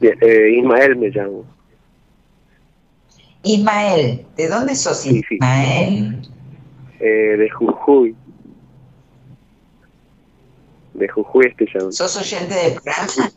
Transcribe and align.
Eh, 0.00 0.56
Ismael 0.58 0.96
me 0.96 1.08
llamo. 1.08 1.44
Ismael, 3.42 4.26
¿de 4.36 4.48
dónde 4.48 4.74
sos 4.74 5.06
Ismael? 5.06 6.28
Eh, 7.00 7.36
de 7.38 7.50
Jujuy. 7.50 8.14
De 10.94 11.08
Jujuy 11.08 11.46
estoy 11.46 11.66
llamando. 11.72 11.92
¿Sos 11.92 12.16
oyente 12.16 12.54
del 12.54 12.74
programa? 12.74 13.30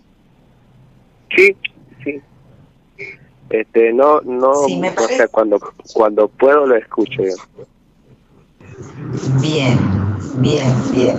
Sí, 1.36 1.55
sí. 2.04 2.21
Este, 3.50 3.93
no, 3.93 4.21
no, 4.21 4.52
o 4.52 5.07
sea, 5.07 5.27
cuando, 5.27 5.59
cuando 5.93 6.27
puedo 6.27 6.66
lo 6.66 6.75
escucho 6.75 7.21
yo. 7.23 7.66
Bien, 9.41 9.77
bien, 10.38 10.91
bien. 10.91 11.18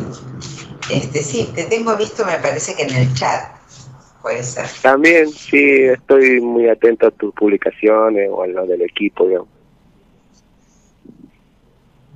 Este, 0.91 1.23
sí, 1.23 1.51
te 1.55 1.65
tengo 1.65 1.97
visto, 1.97 2.25
me 2.27 2.39
parece 2.39 2.75
que 2.75 2.83
en 2.83 2.95
el 2.95 3.15
chat. 3.15 3.54
Puede 4.25 4.43
ser. 4.43 4.65
También, 4.81 5.31
sí, 5.31 5.83
estoy 5.83 6.41
muy 6.41 6.67
atento 6.67 7.09
a 7.09 7.11
tus 7.11 7.35
publicaciones 7.35 8.31
o 8.33 8.43
a 8.43 8.47
lo 8.47 8.67
del 8.67 8.81
equipo, 8.81 9.27
digamos. 9.27 9.49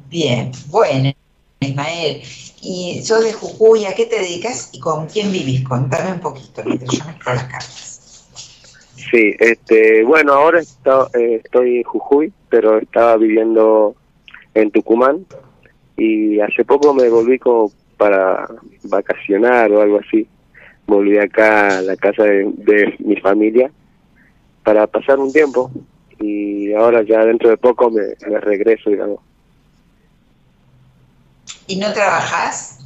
Bien, 0.09 0.51
bueno, 0.69 1.13
Ismael. 1.61 2.23
Y 2.63 3.03
sos 3.05 3.23
de 3.23 3.35
Jujuy, 3.35 3.85
¿a 3.85 3.95
qué 3.95 4.07
te 4.07 4.21
dedicas 4.21 4.71
y 4.73 4.81
con 4.81 5.05
quién 5.05 5.31
vivís? 5.31 5.63
Contame 5.69 6.13
un 6.13 6.21
poquito 6.21 6.63
mientras 6.65 6.91
yo 6.91 7.05
mezclo 7.05 7.35
las 7.35 7.45
cartas. 7.45 8.27
Sí, 8.95 9.35
este, 9.39 10.03
bueno, 10.03 10.33
ahora 10.33 10.63
eh, 10.63 11.43
estoy 11.45 11.77
en 11.77 11.83
Jujuy, 11.83 12.33
pero 12.49 12.79
estaba 12.79 13.19
viviendo 13.19 13.95
en 14.55 14.71
Tucumán 14.71 15.27
y 15.99 16.41
hace 16.41 16.65
poco 16.65 16.95
me 16.95 17.11
volví 17.11 17.39
como 17.39 17.71
para 17.99 18.49
vacacionar 18.85 19.71
o 19.73 19.83
algo 19.83 19.99
así. 19.99 20.27
Volví 20.89 21.19
acá 21.19 21.79
a 21.79 21.83
la 21.83 21.97
casa 21.97 22.25
de, 22.25 22.97
mi 23.01 23.17
familia 23.21 23.71
para 24.65 24.87
pasar 24.87 25.19
un 25.19 25.31
tiempo 25.31 25.71
y 26.19 26.73
ahora 26.73 27.03
ya 27.03 27.25
dentro 27.27 27.51
de 27.51 27.59
poco 27.59 27.91
me, 27.91 28.15
regreso, 28.41 28.89
digamos. 28.89 29.21
¿Y 31.67 31.77
no 31.77 31.93
trabajas? 31.93 32.79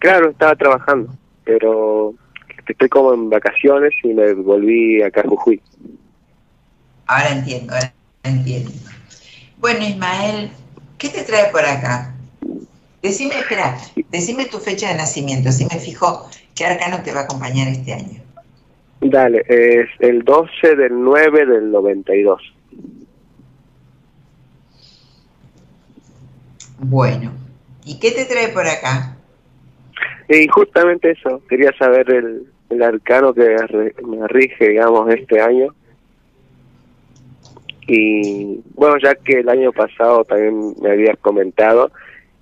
Claro, 0.00 0.30
estaba 0.30 0.56
trabajando, 0.56 1.14
pero 1.44 2.12
estoy 2.66 2.88
como 2.88 3.14
en 3.14 3.30
vacaciones 3.30 3.92
y 4.02 4.08
me 4.08 4.34
volví 4.34 5.00
acá 5.00 5.20
a 5.20 5.28
Jujuy. 5.28 5.62
Ahora 7.06 7.30
entiendo, 7.30 7.72
ahora 7.72 7.92
entiendo. 8.24 8.72
Bueno, 9.58 9.86
Ismael, 9.86 10.50
¿qué 10.98 11.08
te 11.08 11.22
trae 11.22 11.52
por 11.52 11.64
acá? 11.64 12.11
Decime, 13.02 13.38
espera, 13.38 13.76
decime 14.10 14.46
tu 14.46 14.58
fecha 14.58 14.88
de 14.88 14.94
nacimiento, 14.94 15.48
así 15.48 15.66
me 15.72 15.80
fijo 15.80 16.28
qué 16.54 16.64
arcano 16.64 17.02
te 17.02 17.12
va 17.12 17.20
a 17.20 17.24
acompañar 17.24 17.68
este 17.68 17.92
año. 17.92 18.22
Dale, 19.00 19.44
es 19.48 19.88
el 19.98 20.22
12 20.22 20.76
del 20.76 21.02
9 21.02 21.46
del 21.46 21.70
92. 21.72 22.40
Bueno, 26.78 27.32
¿y 27.84 27.98
qué 27.98 28.12
te 28.12 28.24
trae 28.24 28.48
por 28.48 28.66
acá? 28.66 29.16
Y 30.28 30.46
justamente 30.48 31.10
eso, 31.10 31.42
quería 31.48 31.72
saber 31.76 32.08
el, 32.10 32.46
el 32.70 32.82
arcano 32.82 33.34
que 33.34 33.56
me 34.04 34.26
rige, 34.28 34.68
digamos, 34.68 35.12
este 35.12 35.40
año 35.40 35.74
y 37.86 38.62
bueno, 38.74 38.96
ya 39.02 39.14
que 39.14 39.40
el 39.40 39.48
año 39.48 39.72
pasado 39.72 40.24
también 40.24 40.74
me 40.80 40.92
habías 40.92 41.18
comentado 41.18 41.90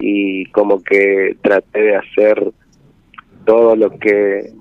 y 0.01 0.47
como 0.53 0.83
que 0.83 1.37
traté 1.43 1.81
de 1.81 1.97
hacer 1.97 2.53
todo 3.45 3.77
lo 3.77 3.91
que 3.99 4.53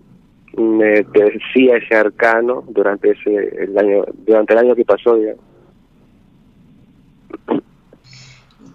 me 0.58 1.04
decía 1.04 1.78
ese 1.78 1.96
arcano 1.96 2.64
durante 2.68 3.12
ese 3.12 3.64
el 3.64 3.78
año 3.78 4.04
durante 4.26 4.54
el 4.54 4.60
año 4.60 4.76
que 4.76 4.86
pasó 4.86 5.16
digamos. 5.16 5.44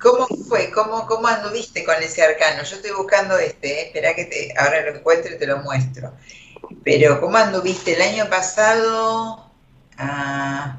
¿Cómo 0.01 0.27
fue? 0.27 0.71
¿Cómo, 0.71 1.07
¿Cómo 1.07 1.29
anduviste 1.29 1.83
con 1.83 1.95
ese 2.03 2.23
arcano? 2.23 2.63
Yo 2.63 2.77
estoy 2.77 2.91
buscando 2.91 3.39
este, 3.39 3.69
eh, 3.69 3.87
espera 3.87 4.15
que 4.15 4.27
te, 4.27 4.53
ahora 4.59 4.83
lo 4.83 4.99
encuentro 4.99 5.35
y 5.35 5.39
te 5.39 5.47
lo 5.47 5.59
muestro. 5.63 6.13
Pero 6.85 7.23
¿cómo 7.23 7.39
anduviste 7.39 7.95
el 7.95 8.03
año 8.03 8.29
pasado? 8.29 9.51
Ah, 9.97 10.79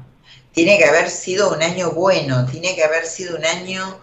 tiene 0.52 0.78
que 0.78 0.84
haber 0.84 1.10
sido 1.10 1.52
un 1.52 1.60
año 1.60 1.90
bueno, 1.90 2.46
tiene 2.46 2.76
que 2.76 2.84
haber 2.84 3.04
sido 3.04 3.36
un 3.36 3.44
año, 3.44 3.98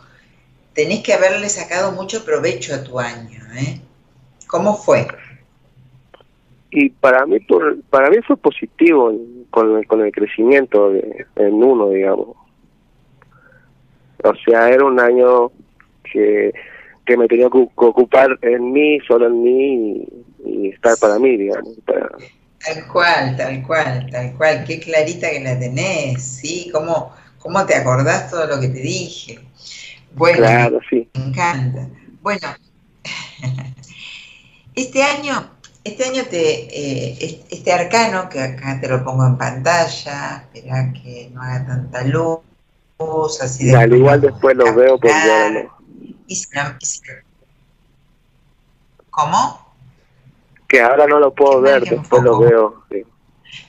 tenés 0.73 1.03
que 1.03 1.13
haberle 1.13 1.49
sacado 1.49 1.91
mucho 1.91 2.25
provecho 2.25 2.75
a 2.75 2.83
tu 2.83 2.99
año, 2.99 3.41
¿eh? 3.55 3.79
¿Cómo 4.47 4.75
fue? 4.75 5.07
Y 6.71 6.89
para 6.89 7.25
mí, 7.25 7.39
por, 7.39 7.81
para 7.83 8.09
mí 8.09 8.17
fue 8.25 8.35
positivo 8.37 9.13
con, 9.51 9.77
el, 9.77 9.87
con 9.87 10.01
el 10.01 10.11
crecimiento 10.11 10.91
en 10.93 11.53
uno, 11.63 11.89
digamos. 11.89 12.35
O 14.23 14.33
sea, 14.45 14.69
era 14.69 14.83
un 14.85 14.99
año 14.99 15.51
que, 16.11 16.53
que 17.05 17.17
me 17.17 17.27
tenía 17.27 17.49
que 17.49 17.67
ocupar 17.75 18.37
en 18.41 18.71
mí, 18.71 18.99
solo 19.07 19.27
en 19.27 19.43
mí 19.43 20.07
y, 20.45 20.69
estar 20.69 20.97
para 20.97 21.19
mí, 21.19 21.37
digamos. 21.37 21.73
Para, 21.85 22.09
Tal 22.63 22.87
cual, 22.87 23.35
tal 23.35 23.61
cual, 23.67 24.07
tal 24.09 24.37
cual. 24.37 24.63
Qué 24.65 24.79
clarita 24.79 25.29
que 25.29 25.41
la 25.41 25.59
tenés, 25.59 26.23
¿sí? 26.23 26.69
¿Cómo, 26.71 27.11
cómo 27.37 27.65
te 27.65 27.75
acordás 27.75 28.31
todo 28.31 28.47
lo 28.47 28.59
que 28.61 28.69
te 28.69 28.79
dije? 28.79 29.39
Bueno, 30.15 30.37
claro, 30.37 30.79
sí. 30.89 31.09
me 31.13 31.25
encanta. 31.25 31.87
Bueno, 32.21 32.47
este 34.75 35.03
año, 35.03 35.51
este 35.83 36.05
año 36.05 36.23
te, 36.25 36.39
eh, 36.41 37.45
este 37.49 37.73
arcano, 37.73 38.29
que 38.29 38.41
acá 38.41 38.79
te 38.79 38.87
lo 38.87 39.03
pongo 39.03 39.25
en 39.25 39.37
pantalla, 39.37 40.47
espera 40.53 40.93
que 40.93 41.29
no 41.33 41.41
haga 41.41 41.65
tanta 41.65 42.03
luz, 42.03 42.39
así 43.41 43.65
de... 43.65 43.75
Al 43.75 43.93
igual 43.93 44.21
después 44.21 44.55
lo 44.55 44.73
veo 44.73 44.99
porque 44.99 45.63
no... 45.63 45.77
¿Cómo? 49.09 49.63
que 50.73 50.81
ahora 50.81 51.05
no 51.05 51.19
lo 51.19 51.31
puedo 51.35 51.61
ver, 51.61 51.83
después 51.83 52.23
lo 52.23 52.39
veo. 52.39 52.83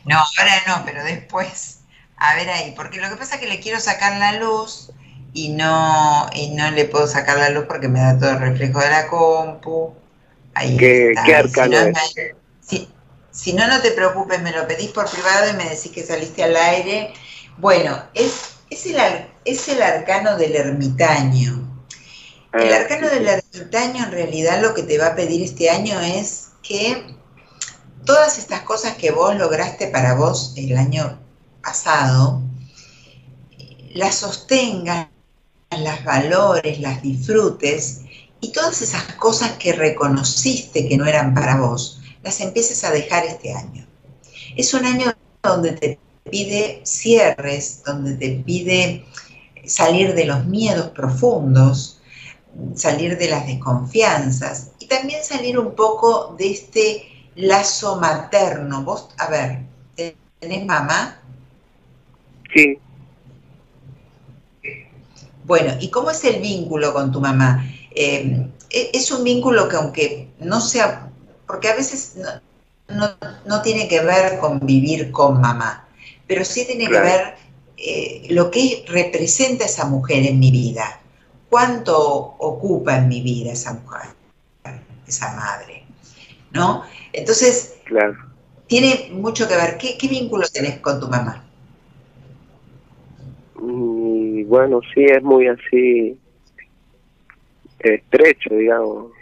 No, 0.07 0.17
ahora 0.17 0.55
no, 0.67 0.83
pero 0.87 1.05
después. 1.05 1.81
A 2.17 2.35
ver 2.37 2.49
ahí, 2.49 2.73
porque 2.75 2.99
lo 2.99 3.11
que 3.11 3.17
pasa 3.17 3.35
es 3.35 3.43
que 3.43 3.47
le 3.47 3.61
quiero 3.61 3.79
sacar 3.79 4.19
la 4.19 4.41
luz 4.41 4.91
y 5.35 5.49
no, 5.49 6.29
y 6.33 6.51
no 6.51 6.71
le 6.71 6.85
puedo 6.85 7.09
sacar 7.09 7.37
la 7.37 7.51
luz 7.51 7.65
porque 7.67 7.89
me 7.89 8.01
da 8.01 8.17
todo 8.17 8.31
el 8.31 8.39
reflejo 8.39 8.79
de 8.79 8.89
la 8.89 9.09
compu. 9.09 9.93
Ahí 10.55 10.77
¿Qué, 10.77 11.13
¿qué 11.27 11.35
arcano 11.35 11.77
si, 12.61 12.89
si, 13.33 13.53
no, 13.53 13.67
no 13.67 13.83
te 13.83 13.91
preocupes, 13.91 14.41
me 14.41 14.53
lo 14.53 14.67
pedís 14.67 14.91
por 14.91 15.11
privado 15.11 15.51
y 15.51 15.55
me 15.55 15.65
decís 15.65 15.91
que 15.91 16.05
saliste 16.05 16.45
al 16.45 16.57
aire. 16.57 17.13
Bueno, 17.59 18.01
es, 18.15 18.53
es, 18.71 18.87
el, 18.87 18.97
es 19.45 19.69
el 19.69 19.83
arcano 19.83 20.37
del 20.37 20.55
ermitaño. 20.55 21.85
El 22.53 22.73
ah, 22.73 22.77
arcano 22.77 23.11
del 23.11 23.27
ermitaño 23.27 24.05
en 24.05 24.13
realidad 24.13 24.63
lo 24.63 24.73
que 24.73 24.85
te 24.85 24.99
va 24.99 25.09
a 25.09 25.15
pedir 25.17 25.43
este 25.43 25.69
año 25.69 26.01
es 26.01 26.51
que 26.63 27.17
todas 28.05 28.39
estas 28.39 28.61
cosas 28.61 28.95
que 28.95 29.11
vos 29.11 29.35
lograste 29.35 29.89
para 29.89 30.15
vos 30.15 30.55
el 30.57 30.77
año 30.79 31.19
pasado, 31.61 32.41
las 33.95 34.15
sostengas, 34.15 35.09
las 35.85 36.05
valores, 36.05 36.81
las 36.81 37.03
disfrutes 37.03 38.01
y 38.41 38.53
todas 38.53 38.83
esas 38.83 39.05
cosas 39.15 39.53
que 39.53 39.73
reconociste 39.73 40.89
que 40.89 40.97
no 40.97 41.07
eran 41.07 41.35
para 41.35 41.61
vos, 41.61 42.01
las 42.23 42.41
empieces 42.41 42.83
a 42.85 42.91
dejar 42.91 43.25
este 43.25 43.55
año. 43.55 43.87
Es 44.57 44.75
un 44.75 44.85
año 44.85 45.13
donde 45.43 45.73
te 45.73 45.99
pide 46.31 46.81
cierres, 46.85 47.83
donde 47.85 48.15
te 48.15 48.31
pide 48.45 49.05
salir 49.67 50.15
de 50.15 50.25
los 50.25 50.45
miedos 50.47 50.89
profundos, 50.89 52.01
salir 52.75 53.19
de 53.19 53.29
las 53.29 53.47
desconfianzas 53.47 54.73
y 54.79 54.87
también 54.87 55.23
salir 55.25 55.59
un 55.59 55.75
poco 55.75 56.35
de 56.39 56.51
este 56.51 57.31
lazo 57.37 58.01
materno. 58.01 58.85
Vos, 58.85 59.09
a 59.19 59.29
ver, 59.29 59.61
¿tenés 59.95 60.65
mamá? 60.65 61.21
Sí. 62.55 62.79
Bueno, 65.45 65.75
¿y 65.81 65.91
cómo 65.91 66.11
es 66.11 66.25
el 66.25 66.41
vínculo 66.41 66.93
con 66.93 67.13
tu 67.13 67.21
mamá? 67.21 67.65
Eh, 67.95 68.47
e, 68.71 68.91
es 68.93 69.11
un 69.11 69.25
vínculo 69.25 69.69
que 69.69 69.77
aunque 69.77 70.29
no 70.41 70.61
sea, 70.61 71.11
porque 71.47 71.69
a 71.69 71.77
veces 71.77 72.17
no, 72.89 73.63
tiene 73.63 73.89
que 73.89 74.01
ver 74.01 74.39
con 74.39 74.61
vivir 74.61 75.11
con 75.11 75.41
mamá, 75.41 75.89
pero 76.27 76.45
sí 76.45 76.65
tiene 76.67 76.87
que 76.89 77.01
ver 77.01 77.37
eh, 77.77 78.27
lo 78.31 78.51
que 78.51 78.85
representa 78.89 79.65
esa 79.65 79.85
mujer 79.87 80.27
en 80.27 80.39
mi 80.39 80.51
vida 80.51 81.01
cuánto 81.55 82.35
ocupa 82.39 82.97
en 82.97 83.07
mi 83.07 83.21
vida 83.21 83.53
esa 83.53 83.75
mujer, 83.75 84.11
esa 85.07 85.37
madre, 85.37 85.85
¿no? 86.51 86.83
Entonces, 87.13 87.75
tiene 88.67 89.11
mucho 89.13 89.47
que 89.47 89.55
ver. 89.55 89.79
¿Qué, 89.79 89.97
vínculo 90.09 90.49
tenés 90.49 90.81
con 90.81 90.99
tu 90.99 91.07
mamá? 91.07 91.45
Y 94.35 94.43
bueno, 94.43 94.81
sí, 94.93 95.05
es 95.05 95.23
muy 95.23 95.47
así 95.47 96.19
estrecho, 97.79 98.53
digamos. 98.53 99.13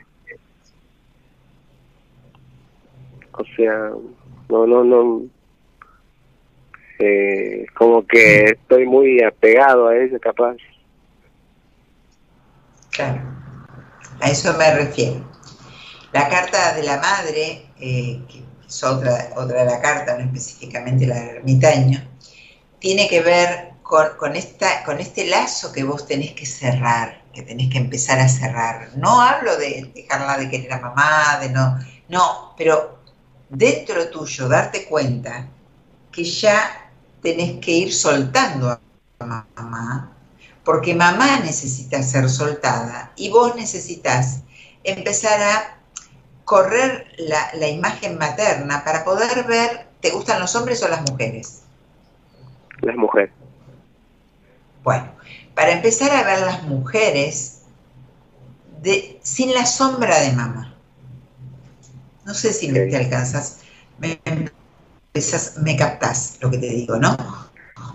O 3.32 3.44
sea, 3.54 3.90
no, 4.48 4.66
no, 4.66 4.82
no. 4.82 5.22
Eh, 6.98 7.66
como 7.74 8.06
que 8.06 8.44
estoy 8.44 8.86
muy 8.86 9.22
apegado 9.22 9.88
a 9.88 9.96
ella, 9.98 10.18
capaz. 10.18 10.56
Claro, 12.90 13.20
a 14.18 14.30
eso 14.30 14.56
me 14.56 14.74
refiero. 14.76 15.30
La 16.14 16.26
carta 16.30 16.74
de 16.74 16.84
la 16.84 16.96
madre, 16.96 17.66
eh, 17.78 18.18
que 18.30 18.42
es 18.66 18.82
otra, 18.82 19.28
otra 19.36 19.64
de 19.64 19.72
la 19.72 19.82
carta, 19.82 20.16
no 20.16 20.24
específicamente 20.24 21.06
la 21.06 21.20
del 21.20 21.36
ermitaño, 21.36 22.00
tiene 22.78 23.10
que 23.10 23.20
ver 23.20 23.71
con, 23.92 24.16
con, 24.16 24.36
esta, 24.36 24.84
con 24.84 25.00
este 25.00 25.26
lazo 25.26 25.70
que 25.70 25.84
vos 25.84 26.06
tenés 26.06 26.32
que 26.32 26.46
cerrar, 26.46 27.24
que 27.34 27.42
tenés 27.42 27.68
que 27.70 27.76
empezar 27.76 28.18
a 28.20 28.26
cerrar. 28.26 28.88
No 28.96 29.20
hablo 29.20 29.54
de 29.58 29.92
dejarla 29.94 30.38
de 30.38 30.48
querer 30.48 30.72
a 30.72 30.80
mamá, 30.80 31.38
de 31.42 31.50
no, 31.50 31.78
no, 32.08 32.54
pero 32.56 33.00
dentro 33.50 34.08
tuyo 34.08 34.48
darte 34.48 34.86
cuenta 34.86 35.46
que 36.10 36.24
ya 36.24 36.90
tenés 37.20 37.60
que 37.60 37.72
ir 37.72 37.92
soltando 37.92 38.70
a 38.70 39.44
mamá, 39.56 40.10
porque 40.64 40.94
mamá 40.94 41.40
necesita 41.40 42.02
ser 42.02 42.30
soltada 42.30 43.12
y 43.14 43.28
vos 43.28 43.54
necesitas 43.56 44.40
empezar 44.84 45.38
a 45.38 45.76
correr 46.46 47.08
la, 47.18 47.68
imagen 47.68 48.16
materna 48.16 48.84
para 48.84 49.04
poder 49.04 49.44
ver, 49.44 49.86
¿te 50.00 50.08
gustan 50.12 50.40
los 50.40 50.56
hombres 50.56 50.82
o 50.82 50.88
las 50.88 51.02
mujeres? 51.10 51.64
Las 52.80 52.96
mujeres. 52.96 53.41
Bueno, 54.82 55.12
para 55.54 55.72
empezar 55.72 56.10
a 56.10 56.24
ver 56.24 56.40
las 56.40 56.62
mujeres 56.64 57.60
de, 58.80 59.20
sin 59.22 59.54
la 59.54 59.66
sombra 59.66 60.20
de 60.20 60.32
mamá. 60.32 60.74
No 62.24 62.34
sé 62.34 62.52
si 62.52 62.68
me 62.68 62.80
te 62.80 62.96
alcanzas, 62.96 63.58
me, 63.98 64.20
me 65.62 65.76
captás 65.76 66.36
lo 66.40 66.50
que 66.50 66.58
te 66.58 66.68
digo, 66.68 66.96
¿no? 66.96 67.16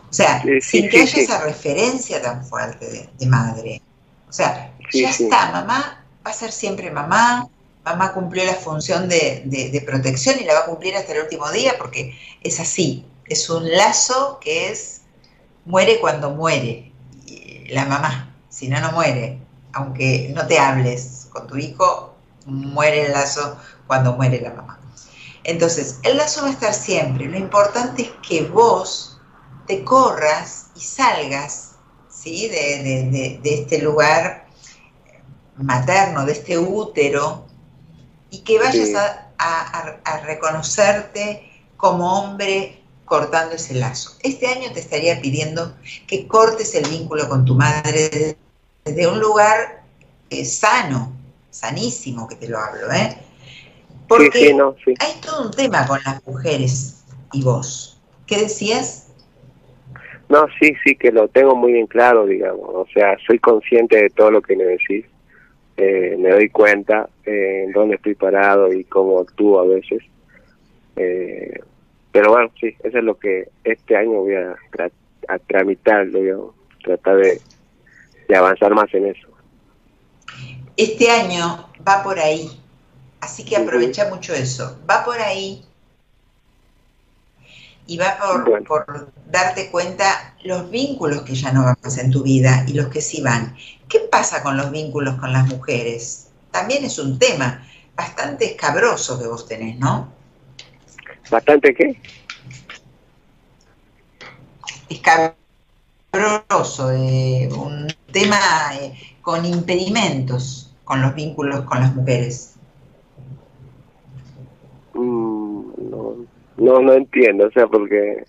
O 0.10 0.14
sea, 0.14 0.44
sin 0.62 0.90
que 0.90 1.02
haya 1.02 1.22
esa 1.22 1.42
referencia 1.42 2.22
tan 2.22 2.46
fuerte 2.46 3.10
de, 3.18 3.26
madre. 3.28 3.82
O 4.30 4.34
sea, 4.34 4.74
ya 4.94 5.10
está, 5.10 5.52
mamá 5.52 6.04
va 6.28 6.32
a 6.32 6.34
ser 6.34 6.52
siempre 6.52 6.92
mamá, 6.92 7.48
mamá 7.86 8.14
cumplió 8.14 8.44
la 8.44 8.56
función 8.56 9.08
de, 9.08 9.84
protección 9.86 10.36
y 10.40 10.44
la 10.44 10.54
va 10.54 10.60
a 10.62 10.66
cumplir 10.66 10.96
hasta 10.96 11.14
el 11.14 11.24
último 11.24 11.50
día 11.52 11.76
porque 11.78 12.14
es 12.44 12.60
así, 12.60 13.06
es 13.26 13.50
un 13.50 13.70
lazo 13.72 14.40
que 14.42 14.70
es, 14.70 14.97
muere 15.68 16.00
cuando 16.00 16.32
muere 16.32 16.92
la 17.70 17.86
mamá, 17.86 18.34
si 18.50 18.68
no, 18.68 18.80
no 18.80 18.92
muere, 18.94 19.40
aunque 19.74 20.32
no 20.34 20.48
te 20.48 20.58
hables 20.58 21.28
con 21.32 21.46
tu 21.46 21.58
hijo, 21.58 22.16
muere 22.46 23.06
el 23.06 23.12
lazo 23.12 23.58
cuando 23.86 24.14
muere 24.14 24.42
la 24.42 24.54
mamá. 24.54 24.80
Entonces, 25.44 26.00
el 26.04 26.18
lazo 26.18 26.42
va 26.42 26.48
a 26.48 26.52
estar 26.52 26.74
siempre, 26.74 27.26
lo 27.28 27.38
importante 27.38 28.04
es 28.04 28.12
que 28.28 28.44
vos 28.44 29.20
te 29.68 29.84
corras 29.84 30.72
y 30.76 30.80
salgas 30.80 31.76
¿sí? 32.10 32.48
de, 32.50 33.40
de 33.44 33.54
este 33.54 33.82
lugar 33.82 34.48
materno, 35.58 36.26
de 36.26 36.32
este 36.34 36.58
útero, 36.58 37.48
y 38.30 38.40
que 38.40 38.60
vayas 38.60 38.90
a, 38.96 39.24
reconocerte 40.24 41.52
como 41.78 42.20
hombre 42.20 42.77
cortando 43.08 43.56
ese 43.56 43.74
lazo. 43.74 44.12
Este 44.22 44.46
año 44.46 44.72
te 44.72 44.80
estaría 44.80 45.20
pidiendo 45.20 45.76
que 46.06 46.28
cortes 46.28 46.76
el 46.76 46.88
vínculo 46.88 47.28
con 47.28 47.44
tu 47.46 47.56
madre 47.56 48.38
desde 48.86 49.08
un 49.08 49.20
lugar 49.20 49.82
eh, 50.30 50.46
sano, 50.46 51.12
sanísimo 51.50 52.28
que 52.28 52.36
te 52.36 52.48
lo 52.48 52.60
hablo, 52.60 52.92
¿eh? 52.92 53.18
Porque 54.08 54.56
hay 55.00 55.22
todo 55.22 55.48
un 55.48 55.52
tema 55.52 55.88
con 55.88 56.00
las 56.06 56.26
mujeres 56.28 57.04
y 57.34 57.44
vos. 57.44 58.00
¿Qué 58.28 58.38
decías? 58.42 59.08
No, 60.30 60.46
sí, 60.60 60.74
sí, 60.84 60.96
que 60.96 61.12
lo 61.12 61.28
tengo 61.30 61.56
muy 61.56 61.80
en 61.80 61.88
claro, 61.88 62.28
digamos. 62.28 62.70
O 62.70 62.86
sea, 62.94 63.18
soy 63.26 63.40
consciente 63.40 63.96
de 64.02 64.10
todo 64.12 64.30
lo 64.30 64.42
que 64.42 64.56
me 64.56 64.64
decís 64.64 65.06
eh, 65.78 66.16
me 66.18 66.32
doy 66.32 66.50
cuenta 66.50 67.08
eh, 67.24 67.66
en 67.66 67.72
dónde 67.72 67.96
estoy 67.96 68.16
parado 68.16 68.74
y 68.74 68.84
cómo 68.86 69.20
actúo 69.20 69.60
a 69.60 69.66
veces. 69.66 70.02
Eh, 70.96 71.62
pero 72.18 72.32
bueno, 72.32 72.50
sí, 72.60 72.76
eso 72.84 72.98
es 72.98 73.04
lo 73.04 73.20
que 73.20 73.48
este 73.64 73.96
año 73.96 74.14
voy 74.14 74.34
a, 74.34 74.56
a 75.28 75.38
tramitar, 75.38 76.10
digamos, 76.10 76.56
tratar 76.84 77.18
de, 77.18 77.40
avanzar 78.36 78.74
más 78.74 78.92
en 78.92 79.06
eso. 79.06 79.28
Este 80.76 81.12
año 81.12 81.70
va 81.88 82.02
por 82.02 82.18
ahí, 82.18 82.50
así 83.22 83.46
que 83.46 83.56
aprovecha 83.56 84.10
mucho 84.10 84.34
eso. 84.34 84.80
Va 84.90 85.06
por 85.06 85.20
ahí 85.20 85.64
y 87.86 88.00
va 88.00 88.18
por, 88.18 88.64
por, 88.64 89.12
darte 89.28 89.70
cuenta 89.70 90.34
los 90.44 90.72
vínculos 90.72 91.22
que 91.22 91.36
ya 91.36 91.52
no 91.52 91.66
van 91.66 91.78
en 92.00 92.10
tu 92.10 92.24
vida 92.24 92.66
y 92.68 92.74
los 92.74 92.88
que 92.88 93.02
sí 93.02 93.22
van. 93.22 93.56
¿Qué 93.88 94.00
pasa 94.00 94.42
con 94.42 94.58
los 94.58 94.72
vínculos 94.72 95.20
con 95.20 95.32
las 95.32 95.46
mujeres? 95.46 96.30
También 96.50 96.84
es 96.84 96.98
un 96.98 97.20
tema 97.20 97.64
bastante 97.96 98.46
escabroso 98.46 99.20
que 99.20 99.28
vos 99.28 99.48
tenés, 99.48 99.78
¿no? 99.78 100.17
¿Bastante 101.30 101.74
qué? 101.74 102.00
Escabroso, 104.90 106.92
eh, 106.92 107.50
un 107.58 107.88
tema 108.12 108.38
eh, 108.80 108.94
con 109.22 109.46
impedimentos 109.46 110.68
con 110.88 111.02
los 111.02 111.14
vínculos 111.16 111.66
con 111.66 111.82
las 111.82 111.94
mujeres. 111.94 112.56
Mm, 114.94 115.64
no, 115.92 116.16
no, 116.56 116.82
no 116.82 116.94
entiendo, 116.94 117.48
o 117.48 117.52
sea, 117.52 117.68
porque 117.68 118.24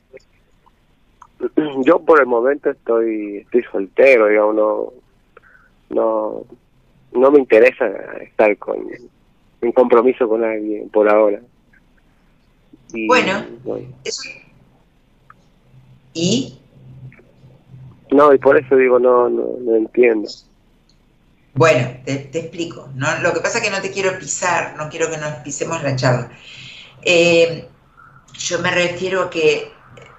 yo 1.84 2.00
por 2.00 2.20
el 2.20 2.26
momento 2.26 2.70
estoy 2.70 3.38
estoy 3.38 3.62
soltero, 3.70 4.26
digamos, 4.26 4.56
no 4.56 4.92
no 5.90 6.44
no 7.12 7.30
me 7.30 7.38
interesa 7.38 7.86
estar 8.20 8.56
con 8.58 8.84
un 9.60 9.72
compromiso 9.72 10.28
con 10.28 10.44
alguien 10.44 10.90
por 10.90 11.08
ahora. 11.08 11.40
Bueno, 12.92 13.44
eso... 14.04 14.22
¿y? 16.14 16.58
No, 18.10 18.32
y 18.32 18.38
por 18.38 18.58
eso 18.58 18.76
digo, 18.76 18.98
no, 18.98 19.28
no, 19.28 19.56
no 19.60 19.76
entiendo. 19.76 20.28
Bueno, 21.54 21.90
te, 22.04 22.30
explico. 22.32 22.88
¿no? 22.94 23.18
Lo 23.18 23.32
que 23.34 23.40
pasa 23.40 23.58
es 23.58 23.64
que 23.64 23.70
no 23.70 23.80
te 23.80 23.90
quiero 23.90 24.18
pisar, 24.18 24.76
no 24.76 24.88
quiero 24.88 25.10
que 25.10 25.18
nos 25.18 25.34
pisemos 25.36 25.82
la 25.82 25.96
charla. 25.96 26.30
Eh, 27.02 27.68
yo 28.34 28.60
me 28.60 28.70
refiero 28.70 29.22
a 29.22 29.30
que 29.30 29.72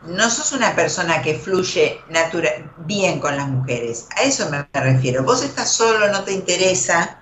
no 0.04 0.30
sos 0.30 0.52
una 0.54 0.76
persona 0.76 1.22
que 1.22 1.36
fluye 1.36 2.00
natural, 2.10 2.72
bien 2.80 3.20
con 3.20 3.36
las 3.36 3.48
mujeres. 3.48 4.08
A 4.18 4.24
eso 4.24 4.50
me 4.50 4.68
refiero. 4.74 5.24
Vos 5.24 5.44
estás 5.44 5.72
solo, 5.72 6.12
no 6.12 6.24
te 6.24 6.34
interesa, 6.34 7.22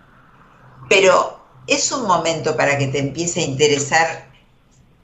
pero 0.89 1.39
es 1.67 1.91
un 1.91 2.07
momento 2.07 2.55
para 2.55 2.77
que 2.77 2.87
te 2.87 2.99
empiece 2.99 3.41
a 3.41 3.43
interesar. 3.43 4.26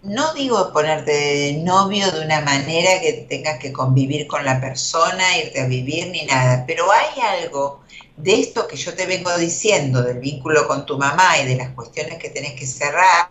No 0.04 0.34
digo 0.34 0.74
ponerte 0.74 1.14
de 1.14 1.54
novio 1.64 2.12
de 2.12 2.26
una 2.26 2.42
manera 2.42 3.00
que 3.00 3.26
tengas 3.30 3.58
que 3.58 3.72
convivir 3.72 4.28
con 4.28 4.44
la 4.44 4.60
persona, 4.60 5.38
irte 5.38 5.62
a 5.62 5.66
vivir 5.66 6.08
ni 6.10 6.26
nada, 6.26 6.66
pero 6.68 6.92
hay 6.92 7.22
algo 7.22 7.84
de 8.18 8.42
esto 8.42 8.68
que 8.68 8.76
yo 8.76 8.94
te 8.96 9.06
vengo 9.06 9.36
diciendo, 9.38 10.04
del 10.04 10.20
vínculo 10.20 10.68
con 10.68 10.86
tu 10.86 10.98
mamá 10.98 11.38
y 11.40 11.46
de 11.46 11.56
las 11.56 11.70
cuestiones 11.70 12.18
que 12.18 12.30
tenés 12.30 12.52
que 12.60 12.68
cerrar 12.68 13.30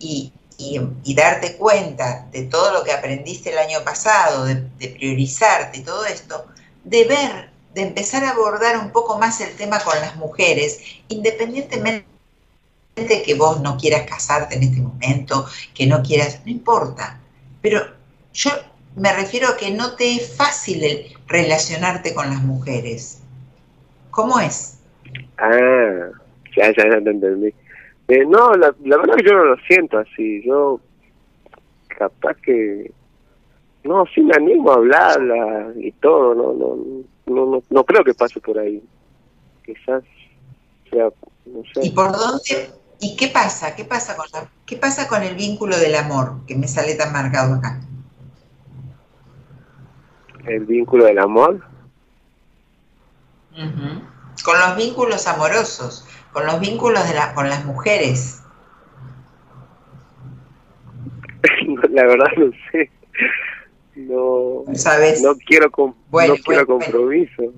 y, 0.00 0.32
darte 1.14 1.56
cuenta 1.56 2.26
de 2.32 2.42
todo 2.46 2.72
lo 2.72 2.82
que 2.82 2.90
aprendiste 2.90 3.50
el 3.50 3.58
año 3.58 3.84
pasado, 3.84 4.46
de, 4.46 4.88
priorizarte 4.88 5.78
y 5.78 5.82
todo 5.82 6.04
esto, 6.06 6.46
de 6.82 7.04
ver, 7.04 7.50
de 7.72 7.82
empezar 7.82 8.24
a 8.24 8.30
abordar 8.30 8.78
un 8.78 8.90
poco 8.90 9.16
más 9.18 9.40
el 9.40 9.54
tema 9.54 9.78
con 9.78 9.98
las 10.00 10.16
mujeres, 10.16 10.80
independientemente 11.06 12.04
de 12.04 12.13
que 12.94 13.34
vos 13.34 13.60
no 13.60 13.76
quieras 13.76 14.02
casarte 14.08 14.56
en 14.56 14.62
este 14.64 14.80
momento, 14.80 15.46
que 15.74 15.86
no 15.86 16.02
quieras, 16.02 16.42
no 16.44 16.52
importa, 16.52 17.20
pero 17.60 17.80
yo 18.32 18.50
me 18.96 19.12
refiero 19.12 19.48
a 19.48 19.56
que 19.56 19.70
no 19.70 19.96
te 19.96 20.14
es 20.14 20.36
fácil 20.36 20.84
el 20.84 21.06
relacionarte 21.26 22.14
con 22.14 22.30
las 22.30 22.42
mujeres. 22.42 23.22
¿Cómo 24.10 24.38
es? 24.38 24.78
Ah, 25.38 26.10
ya, 26.56 26.72
ya, 26.76 26.88
ya 26.90 27.00
te 27.02 27.10
entendí. 27.10 27.52
Eh, 28.08 28.24
no, 28.26 28.54
la, 28.54 28.74
la 28.84 28.96
verdad 28.98 29.16
que 29.16 29.24
yo 29.24 29.32
no 29.32 29.44
lo 29.44 29.56
siento 29.66 29.98
así. 29.98 30.42
Yo 30.44 30.78
capaz 31.88 32.36
que 32.42 32.92
no, 33.82 34.04
sí 34.14 34.20
me 34.20 34.34
animo 34.34 34.70
a 34.70 34.74
hablarla 34.74 35.72
y 35.76 35.90
todo. 35.92 36.34
No, 36.34 36.52
no, 36.52 36.76
no, 37.26 37.46
no, 37.46 37.62
no 37.68 37.84
creo 37.84 38.04
que 38.04 38.14
pase 38.14 38.40
por 38.40 38.58
ahí. 38.58 38.80
Quizás 39.64 40.04
sea, 40.90 41.10
no 41.46 41.62
sé. 41.72 41.86
¿Y 41.86 41.90
por 41.90 42.12
dónde? 42.12 42.70
¿Y 43.04 43.16
qué 43.16 43.28
pasa? 43.28 43.76
¿Qué 43.76 43.84
pasa 43.84 44.16
con 44.16 44.24
la, 44.32 44.48
qué 44.64 44.76
pasa 44.76 45.06
con 45.08 45.22
el 45.22 45.34
vínculo 45.34 45.76
del 45.76 45.94
amor 45.94 46.46
que 46.46 46.54
me 46.56 46.66
sale 46.66 46.94
tan 46.94 47.12
marcado 47.12 47.56
acá? 47.56 47.78
El 50.46 50.64
vínculo 50.64 51.04
del 51.04 51.18
amor. 51.18 51.60
Con 54.42 54.58
los 54.58 54.76
vínculos 54.76 55.26
amorosos 55.26 56.06
con 56.32 56.46
los 56.46 56.60
vínculos 56.60 57.06
de 57.08 57.14
la, 57.14 57.32
con 57.32 57.48
las 57.48 57.64
mujeres. 57.64 58.42
la 61.90 62.02
verdad 62.06 62.26
no 62.36 62.50
sé. 62.72 62.90
No, 63.94 64.64
¿Sabes? 64.74 65.22
no 65.22 65.36
quiero, 65.36 65.70
no 65.76 66.34
quiero 66.44 66.66
compromiso. 66.66 67.52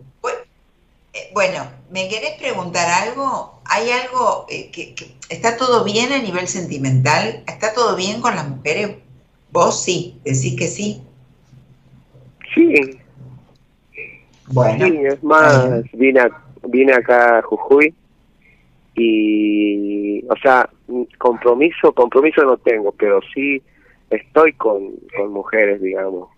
Bueno, 1.33 1.67
¿me 1.91 2.09
querés 2.09 2.39
preguntar 2.39 2.89
algo? 2.89 3.61
¿Hay 3.65 3.91
algo 3.91 4.47
eh, 4.49 4.71
que, 4.71 4.95
está 5.29 5.57
todo 5.57 5.85
bien 5.85 6.13
a 6.13 6.19
nivel 6.19 6.49
sentimental? 6.49 7.43
¿Está 7.47 7.73
todo 7.75 7.97
bien 7.97 8.21
con 8.21 8.35
las 8.35 8.49
mujeres? 8.49 8.97
Vos 9.51 9.83
sí, 9.83 10.21
decís 10.25 10.57
que 10.57 10.67
sí. 10.69 11.03
Sí. 12.55 12.99
Bueno. 14.49 14.87
Sí, 14.87 14.99
es 15.05 15.23
más, 15.23 15.83
vine, 15.93 16.29
vine 16.69 16.93
acá 16.93 17.39
a 17.39 17.43
Jujuy 17.43 17.95
y, 18.95 20.25
o 20.29 20.37
sea, 20.43 20.69
compromiso, 21.19 21.93
compromiso 21.93 22.43
no 22.45 22.57
tengo, 22.57 22.93
pero 22.93 23.21
sí 23.35 23.63
estoy 24.11 24.53
con, 24.55 24.93
con 25.17 25.33
mujeres, 25.33 25.83
digamos. 25.83 26.29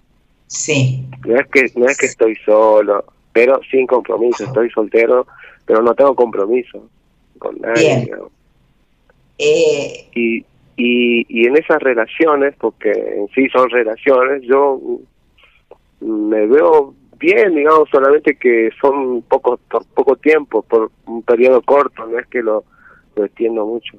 Sí. 0.47 1.07
No 1.27 1.39
es 1.39 1.47
que 1.49 1.71
no 1.77 1.87
es 1.87 1.99
que 1.99 2.07
estoy 2.07 2.35
solo, 2.45 3.05
pero 3.39 3.61
sin 3.71 3.87
compromiso. 3.87 4.43
Estoy 4.43 4.69
soltero, 4.71 5.25
pero 5.65 5.81
no 5.81 5.95
tengo 5.95 6.17
compromiso 6.17 6.89
con 7.39 7.57
nadie. 7.61 8.11
Eh, 9.39 10.09
y, 10.13 10.39
y, 10.77 11.25
y 11.29 11.47
en 11.47 11.57
esas 11.57 11.81
relaciones, 11.81 12.57
porque 12.59 12.91
en 12.91 13.29
sí 13.29 13.49
son 13.51 13.71
relaciones, 13.71 14.43
yo 14.43 14.81
me 16.01 16.47
veo 16.47 16.95
bien, 17.21 17.55
digamos, 17.55 17.89
solamente 17.91 18.37
que 18.37 18.71
son 18.81 19.23
poco, 19.23 19.57
por 19.71 19.87
poco 19.87 20.17
tiempo, 20.17 20.63
por 20.63 20.91
un 21.07 21.23
periodo 21.23 21.63
corto, 21.63 22.07
no 22.07 22.19
es 22.19 22.27
que 22.27 22.43
lo, 22.43 22.65
lo 23.15 23.25
extiendo 23.25 23.65
mucho. 23.65 23.99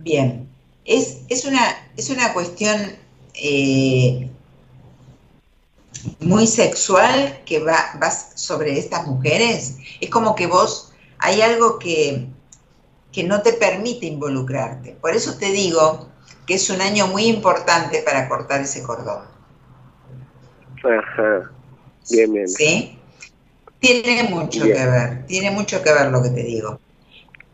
Bien, 0.00 0.48
es, 0.84 1.24
es, 1.28 1.44
una, 1.44 1.60
es 1.96 2.10
una 2.10 2.32
cuestión 2.32 2.76
eh, 3.40 4.28
muy 6.20 6.46
sexual 6.46 7.42
que 7.44 7.60
va, 7.60 7.96
vas 7.98 8.32
sobre 8.34 8.78
estas 8.78 9.06
mujeres. 9.06 9.76
Es 10.00 10.10
como 10.10 10.34
que 10.34 10.46
vos, 10.46 10.92
hay 11.18 11.42
algo 11.42 11.78
que, 11.78 12.26
que 13.12 13.24
no 13.24 13.42
te 13.42 13.52
permite 13.54 14.06
involucrarte. 14.06 14.96
Por 15.00 15.14
eso 15.14 15.36
te 15.38 15.50
digo 15.50 16.08
que 16.46 16.54
es 16.54 16.70
un 16.70 16.80
año 16.80 17.06
muy 17.06 17.24
importante 17.24 18.02
para 18.02 18.28
cortar 18.28 18.60
ese 18.60 18.82
cordón. 18.82 19.24
Ajá. 20.82 21.50
Bien, 22.10 22.32
bien. 22.32 22.48
¿Sí? 22.48 22.98
Tiene 23.78 24.24
mucho 24.24 24.64
que 24.64 24.86
ver, 24.86 25.26
tiene 25.26 25.50
mucho 25.50 25.82
que 25.82 25.92
ver 25.92 26.10
lo 26.10 26.22
que 26.22 26.30
te 26.30 26.42
digo. 26.42 26.78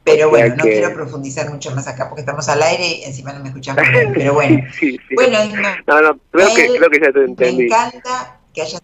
Pero 0.06 0.30
bueno, 0.30 0.54
no 0.54 0.62
quiero 0.62 0.94
profundizar 0.94 1.50
mucho 1.50 1.74
más 1.74 1.88
acá 1.88 2.08
porque 2.08 2.20
estamos 2.20 2.48
al 2.48 2.62
aire 2.62 2.86
y 2.86 3.02
encima 3.02 3.32
no 3.32 3.42
me 3.42 3.48
escuchamos 3.48 3.82
bien. 3.90 4.12
Pero 4.14 4.34
bueno, 4.34 4.62
bueno, 5.16 5.38
no, 5.84 6.00
no, 6.00 6.20
creo, 6.30 6.54
que, 6.54 6.78
creo 6.78 6.90
que 6.90 7.00
ya 7.00 7.12
te 7.12 7.24
entendí. 7.24 7.56
Me 7.56 7.64
encanta 7.64 8.38
que 8.54 8.62
haya... 8.62 8.78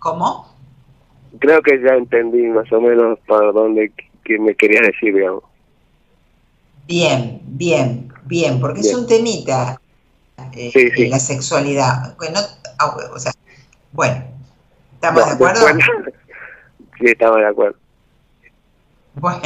¿Cómo? 0.00 0.52
Creo 1.38 1.62
que 1.62 1.80
ya 1.80 1.94
entendí 1.94 2.42
más 2.48 2.70
o 2.72 2.80
menos 2.80 3.20
para 3.28 3.52
dónde 3.52 3.92
que 4.24 4.36
me 4.36 4.52
querías 4.56 4.82
decir, 4.82 5.14
digamos. 5.14 5.44
Bien, 6.88 7.40
bien, 7.44 8.12
bien, 8.24 8.58
porque 8.58 8.80
es 8.80 8.92
un 8.92 9.06
temita 9.06 9.80
eh, 10.54 10.72
sí, 10.72 11.06
la 11.06 11.20
sexualidad. 11.20 12.16
Bueno, 12.16 12.40
o 13.14 13.18
sea, 13.20 13.30
bueno, 13.92 14.24
¿estamos 14.94 15.24
de 15.24 15.30
acuerdo? 15.30 15.66
sí, 16.98 17.06
estamos 17.06 17.38
de 17.38 17.46
acuerdo. 17.46 17.83
Bueno, 19.20 19.40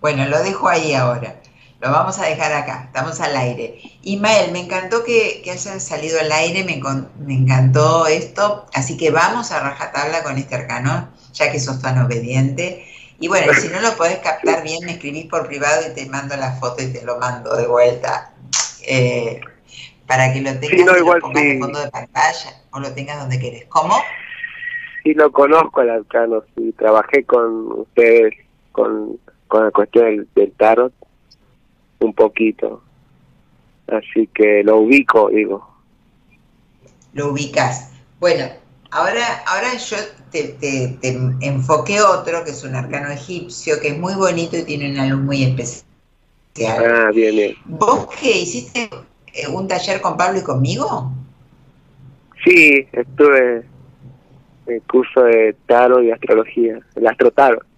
bueno, 0.00 0.26
lo 0.26 0.42
dejo 0.42 0.68
ahí 0.68 0.94
ahora. 0.94 1.36
Lo 1.80 1.90
vamos 1.90 2.18
a 2.18 2.26
dejar 2.26 2.52
acá, 2.52 2.84
estamos 2.86 3.20
al 3.20 3.34
aire. 3.36 3.80
Ismael, 4.02 4.52
me 4.52 4.60
encantó 4.60 5.02
que, 5.02 5.40
que 5.42 5.50
hayas 5.50 5.82
salido 5.82 6.20
al 6.20 6.30
aire, 6.30 6.62
me, 6.62 6.80
me, 7.18 7.34
encantó 7.34 8.06
esto, 8.06 8.66
así 8.74 8.98
que 8.98 9.10
vamos 9.10 9.50
a 9.50 9.60
rajatabla 9.60 10.22
con 10.22 10.36
este 10.36 10.56
arcano, 10.56 11.08
ya 11.32 11.50
que 11.50 11.58
sos 11.58 11.80
tan 11.80 11.98
obediente. 11.98 12.86
Y 13.18 13.28
bueno, 13.28 13.52
si 13.54 13.68
no 13.68 13.80
lo 13.80 13.96
podés 13.96 14.18
captar 14.18 14.62
bien, 14.62 14.84
me 14.84 14.92
escribís 14.92 15.26
por 15.26 15.46
privado 15.46 15.82
y 15.90 15.94
te 15.94 16.04
mando 16.06 16.36
la 16.36 16.52
foto 16.52 16.82
y 16.82 16.92
te 16.92 17.02
lo 17.02 17.18
mando 17.18 17.56
de 17.56 17.66
vuelta. 17.66 18.34
Eh, 18.86 19.40
para 20.06 20.32
que 20.32 20.40
lo 20.40 20.58
tengas 20.58 20.86
no, 20.86 20.98
igual, 20.98 21.22
en 21.34 21.60
fondo 21.60 21.78
de 21.80 21.90
pantalla 21.90 22.62
o 22.72 22.80
lo 22.80 22.92
tengas 22.92 23.20
donde 23.20 23.38
querés. 23.38 23.64
¿Cómo? 23.68 23.94
Sí, 25.02 25.14
lo 25.14 25.32
conozco 25.32 25.80
al 25.80 25.90
arcano, 25.90 26.42
sí, 26.54 26.74
trabajé 26.76 27.24
con 27.24 27.80
ustedes 27.80 28.34
con, 28.80 29.18
con 29.48 29.64
la 29.64 29.70
cuestión 29.70 30.26
del, 30.34 30.52
tarot 30.52 30.92
un 31.98 32.14
poquito. 32.14 32.82
Así 33.88 34.28
que 34.32 34.62
lo 34.64 34.78
ubico, 34.78 35.28
digo. 35.28 35.68
Lo 37.12 37.32
ubicas. 37.32 37.90
Bueno, 38.20 38.46
ahora, 38.90 39.42
ahora 39.46 39.74
yo 39.76 39.96
te, 40.30 40.48
te, 40.60 40.96
te, 41.00 41.08
enfoqué 41.40 42.00
otro, 42.00 42.44
que 42.44 42.52
es 42.52 42.64
un 42.64 42.74
arcano 42.74 43.10
egipcio, 43.10 43.80
que 43.80 43.88
es 43.88 43.98
muy 43.98 44.14
bonito 44.14 44.56
y 44.56 44.62
tiene 44.62 44.90
una 44.92 45.06
luz 45.06 45.20
muy 45.20 45.42
especial. 45.42 45.84
Ah, 46.66 47.10
bien, 47.12 47.34
bien. 47.34 47.56
¿Vos 47.66 48.06
qué 48.20 48.38
hiciste 48.38 48.88
eh, 49.34 49.48
un 49.48 49.68
taller 49.68 50.00
con 50.00 50.16
Pablo 50.16 50.38
y 50.38 50.42
conmigo? 50.42 51.12
Sí, 52.44 52.86
estuve 52.92 53.64
en 54.66 54.74
el 54.74 54.82
curso 54.82 55.22
de 55.24 55.54
tarot 55.66 56.02
y 56.02 56.10
astrología, 56.12 56.80
el 56.94 57.06
astrotarot. 57.06 57.69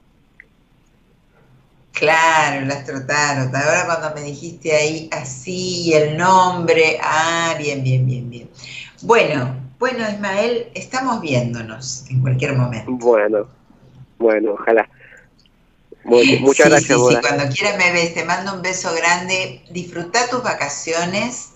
Claro, 1.92 2.66
las 2.66 2.84
trotaron. 2.84 3.54
Ahora 3.54 3.84
cuando 3.86 4.14
me 4.14 4.26
dijiste 4.26 4.74
ahí 4.74 5.08
así 5.12 5.92
el 5.94 6.16
nombre, 6.16 6.98
ah, 7.02 7.54
bien, 7.58 7.84
bien, 7.84 8.06
bien, 8.06 8.30
bien. 8.30 8.50
Bueno, 9.02 9.54
bueno, 9.78 10.08
Ismael, 10.08 10.68
estamos 10.74 11.20
viéndonos 11.20 12.04
en 12.10 12.20
cualquier 12.20 12.54
momento. 12.56 12.90
Bueno, 12.92 13.46
bueno, 14.18 14.52
ojalá. 14.52 14.88
muchas 16.04 16.68
gracias. 16.68 16.98
Sí, 16.98 17.14
sí, 17.14 17.16
cuando 17.20 17.44
quieras 17.54 17.76
me 17.78 17.92
ves, 17.92 18.14
te 18.14 18.24
mando 18.24 18.54
un 18.54 18.62
beso 18.62 18.94
grande. 18.94 19.62
Disfruta 19.70 20.28
tus 20.30 20.42
vacaciones 20.42 21.54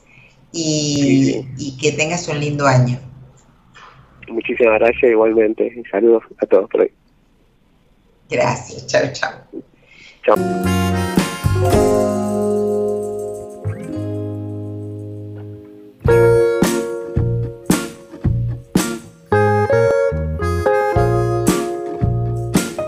y, 0.52 1.46
y 1.56 1.76
que 1.78 1.92
tengas 1.92 2.28
un 2.28 2.40
lindo 2.40 2.66
año. 2.66 2.98
Muchísimas 4.28 4.80
gracias 4.80 5.10
igualmente. 5.10 5.82
Saludos 5.90 6.24
a 6.38 6.46
todos 6.46 6.68
por 6.68 6.82
ahí. 6.82 6.92
Gracias, 8.28 8.86
chao, 8.86 9.02
chao. 9.12 9.62
Chao. 10.26 10.85